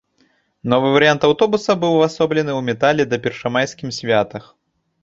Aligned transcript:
Новы 0.73 0.87
варыянт 0.95 1.27
аўтобуса 1.29 1.77
быў 1.83 1.91
увасоблены 1.99 2.51
ў 2.59 2.69
метале 2.71 3.03
да 3.13 3.23
першамайскім 3.29 3.89
святах. 4.01 4.43